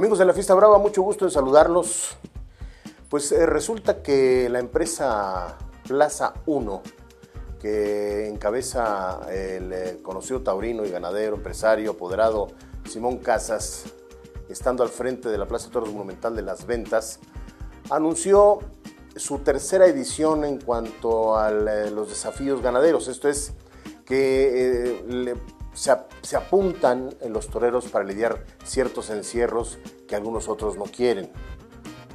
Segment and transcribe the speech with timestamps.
[0.00, 2.16] Amigos de la Fiesta Brava, mucho gusto en saludarlos.
[3.10, 6.82] Pues eh, resulta que la empresa Plaza 1,
[7.60, 12.48] que encabeza el eh, conocido taurino y ganadero, empresario, apoderado
[12.88, 13.84] Simón Casas,
[14.48, 17.20] estando al frente de la Plaza Toros Monumental de las Ventas,
[17.90, 18.60] anunció
[19.16, 23.06] su tercera edición en cuanto a eh, los desafíos ganaderos.
[23.08, 23.52] Esto es
[24.06, 25.34] que le
[25.72, 29.78] se, apuntan los toreros para lidiar ciertos encierros
[30.08, 31.30] que algunos otros no quieren.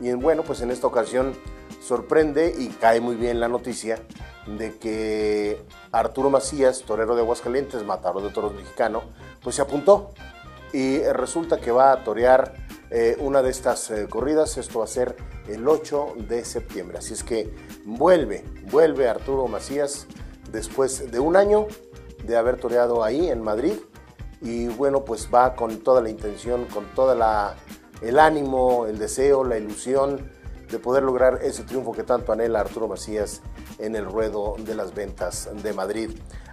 [0.01, 1.33] Y bueno, pues en esta ocasión
[1.81, 4.01] sorprende y cae muy bien la noticia
[4.45, 9.03] de que Arturo Macías, torero de Aguascalientes, matador de toros mexicano,
[9.41, 10.11] pues se apuntó
[10.73, 12.53] y resulta que va a torear
[12.89, 14.57] eh, una de estas eh, corridas.
[14.57, 15.15] Esto va a ser
[15.47, 16.97] el 8 de septiembre.
[16.97, 17.53] Así es que
[17.85, 20.07] vuelve, vuelve Arturo Macías
[20.51, 21.67] después de un año
[22.25, 23.73] de haber toreado ahí en Madrid
[24.41, 27.55] y bueno, pues va con toda la intención, con toda la
[28.01, 30.29] el ánimo, el deseo, la ilusión
[30.69, 33.41] de poder lograr ese triunfo que tanto anhela Arturo Macías
[33.79, 36.11] en el ruedo de las ventas de Madrid.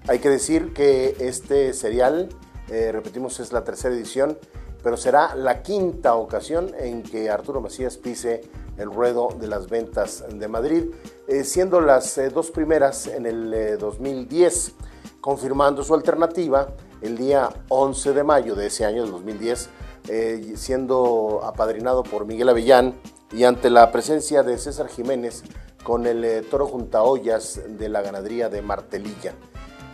[0.09, 2.29] Hay que decir que este serial,
[2.69, 4.39] eh, repetimos, es la tercera edición,
[4.83, 8.43] pero será la quinta ocasión en que Arturo Macías pise
[8.77, 10.91] el ruedo de las ventas de Madrid,
[11.29, 14.75] eh, siendo las eh, dos primeras en el 2010
[15.23, 16.69] confirmando su alternativa
[17.01, 19.71] el día 11 de mayo de ese año, del 2010,
[20.09, 22.95] eh, siendo apadrinado por Miguel Avellán
[23.33, 25.45] y ante la presencia de César Jiménez
[25.85, 29.33] con el eh, toro junta ollas de la ganadería de Martelilla.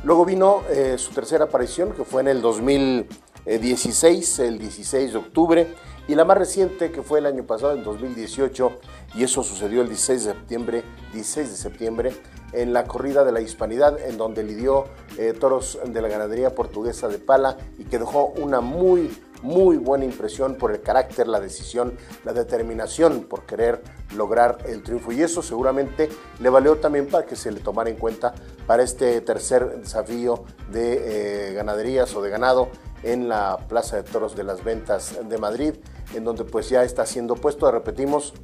[0.02, 5.74] Luego vino eh, su tercera aparición, que fue en el 2016, el 16 de octubre,
[6.08, 8.78] y la más reciente, que fue el año pasado, en 2018,
[9.14, 12.12] y eso sucedió el 16 de septiembre, 16 de septiembre,
[12.52, 14.86] en la corrida de la hispanidad, en donde lidió
[15.18, 20.06] eh, toros de la ganadería portuguesa de Pala y que dejó una muy, muy buena
[20.06, 21.92] impresión por el carácter, la decisión,
[22.24, 23.82] la determinación por querer
[24.16, 25.12] lograr el triunfo.
[25.12, 26.08] Y eso seguramente
[26.40, 28.34] le valió también para que se le tomara en cuenta
[28.66, 32.70] para este tercer desafío de eh, ganaderías o de ganado
[33.02, 35.74] en la Plaza de Toros de las Ventas de Madrid,
[36.14, 38.34] en donde pues ya está siendo puesto, repetimos,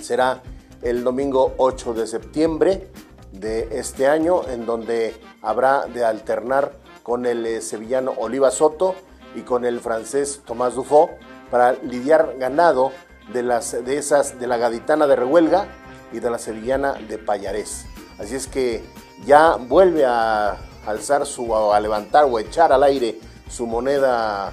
[0.00, 0.42] será
[0.82, 2.88] el domingo 8 de septiembre
[3.32, 6.72] de este año, en donde habrá de alternar
[7.02, 8.94] con el eh, sevillano Oliva Soto
[9.34, 11.10] y con el francés Tomás Dufo
[11.50, 12.92] para lidiar ganado
[13.32, 15.68] de, las, de esas de la gaditana de Rehuelga
[16.12, 17.86] y de la sevillana de Payarés.
[18.18, 18.84] Así es que
[19.26, 20.56] ya vuelve a
[20.86, 23.18] alzar su, a levantar o echar al aire
[23.48, 24.52] su moneda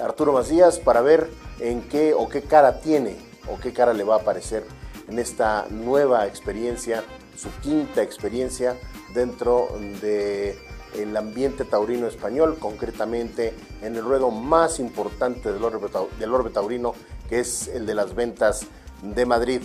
[0.00, 1.28] Arturo Macías para ver
[1.60, 3.16] en qué o qué cara tiene
[3.50, 4.64] o qué cara le va a aparecer
[5.08, 7.04] en esta nueva experiencia
[7.36, 8.76] su quinta experiencia
[9.14, 9.68] dentro
[10.00, 10.56] del
[10.94, 15.88] el ambiente taurino español, concretamente en el ruedo más importante del orbe,
[16.18, 16.94] del orbe taurino,
[17.30, 18.66] que es el de las ventas
[19.02, 19.62] de Madrid.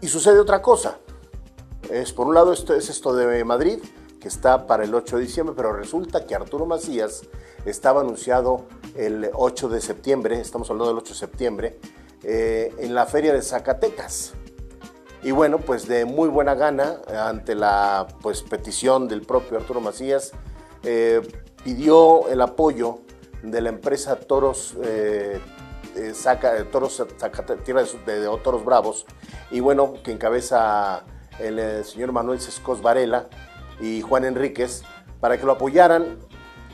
[0.00, 0.98] Y sucede otra cosa.
[1.90, 3.80] Es, por un lado, esto es esto de Madrid,
[4.20, 7.22] que está para el 8 de diciembre, pero resulta que Arturo Macías
[7.66, 11.78] estaba anunciado el 8 de septiembre, estamos hablando del 8 de septiembre,
[12.22, 14.34] eh, en la feria de Zacatecas.
[15.22, 20.32] Y bueno, pues de muy buena gana, ante la pues, petición del propio Arturo Macías,
[20.82, 21.22] eh,
[21.64, 23.00] pidió el apoyo
[23.42, 25.40] de la empresa Toros, eh,
[25.96, 26.12] eh
[26.70, 27.02] Toros
[27.64, 29.06] Tierra de, de, Toros Bravos,
[29.50, 31.04] y bueno, que encabeza
[31.38, 33.28] el, eh, señor Manuel Sescos Varela
[33.80, 34.82] y Juan Enríquez,
[35.20, 36.18] para que lo apoyaran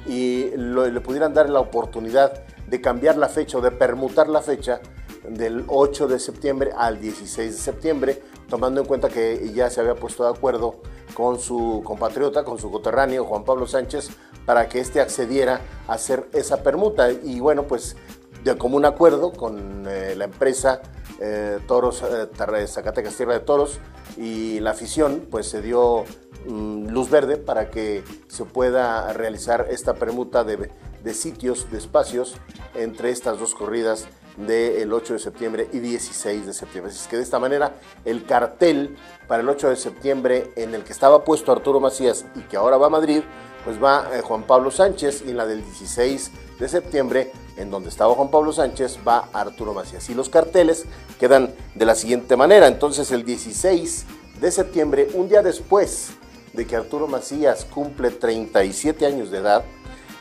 [0.06, 4.80] y le pudieran dar la oportunidad de cambiar la fecha o de permutar la fecha
[5.28, 9.94] del 8 de septiembre al 16 de septiembre, tomando en cuenta que ya se había
[9.94, 10.80] puesto de acuerdo
[11.14, 14.10] con su compatriota, con su coterráneo Juan Pablo Sánchez,
[14.46, 17.10] para que éste accediera a hacer esa permuta.
[17.12, 17.96] Y bueno, pues
[18.44, 20.80] de común acuerdo con eh, la empresa
[21.20, 23.78] eh, Toros, eh, Zacatecas Tierra de Toros
[24.20, 26.04] y la afición, pues se dio
[26.46, 30.70] mm, luz verde para que se pueda realizar esta permuta de,
[31.02, 32.36] de sitios, de espacios
[32.74, 36.92] entre estas dos corridas del 8 de septiembre y 16 de septiembre.
[36.92, 38.94] Así es que de esta manera el cartel
[39.26, 42.76] para el 8 de septiembre en el que estaba puesto Arturo Macías y que ahora
[42.76, 43.22] va a Madrid,
[43.64, 47.90] pues va eh, Juan Pablo Sánchez y en la del 16 de septiembre, en donde
[47.90, 50.08] estaba Juan Pablo Sánchez, va Arturo Macías.
[50.08, 50.86] Y los carteles
[51.18, 52.66] quedan de la siguiente manera.
[52.66, 54.06] Entonces el 16
[54.40, 56.12] de septiembre, un día después
[56.54, 59.64] de que Arturo Macías cumple 37 años de edad,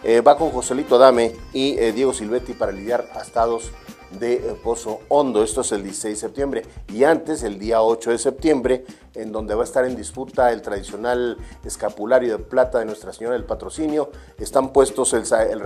[0.04, 3.72] eh, va con Joselito Adame y eh, Diego Silvetti para lidiar a estados
[4.12, 5.44] de eh, Pozo Hondo.
[5.44, 6.66] Esto es el 16 de septiembre.
[6.88, 10.62] Y antes, el día 8 de septiembre, en donde va a estar en disputa el
[10.62, 15.62] tradicional escapulario de plata de Nuestra Señora del Patrocinio, están puestos el, el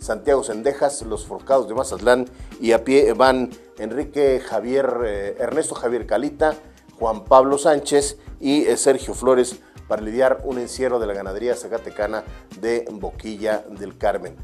[0.00, 2.26] Santiago Sendejas, los forcados de Mazatlán
[2.60, 6.54] y a pie van Enrique Javier, Ernesto Javier Calita,
[6.98, 9.60] Juan Pablo Sánchez y Sergio Flores
[9.92, 12.24] para lidiar un encierro de la ganadería zacatecana
[12.62, 14.34] de Boquilla del Carmen.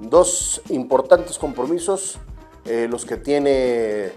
[0.00, 2.18] Dos importantes compromisos,
[2.64, 4.10] eh, los que tiene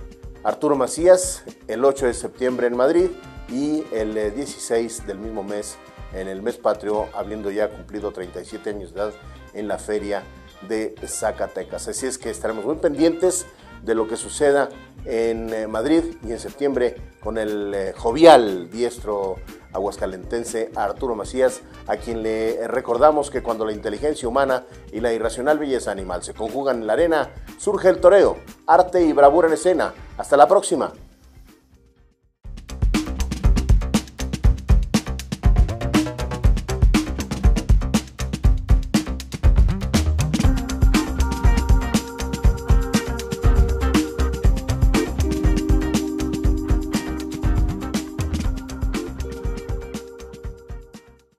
[0.44, 3.12] Arturo Macías el 8 de septiembre en Madrid
[3.50, 5.78] y el 16 del mismo mes
[6.12, 9.14] en el mes patrio, habiendo ya cumplido 37 años de edad
[9.54, 10.24] en la feria
[10.68, 11.88] de Zacatecas.
[11.88, 13.46] Así es que estaremos muy pendientes
[13.84, 14.70] de lo que suceda
[15.06, 19.36] en eh, Madrid y en septiembre con el eh, jovial diestro
[19.74, 25.60] aguascalentense Arturo Macías, a quien le recordamos que cuando la inteligencia humana y la irracional
[25.60, 28.38] belleza animal se conjugan en la arena, surge el toreo,
[28.68, 29.94] arte y bravura en escena.
[30.18, 30.94] Hasta la próxima.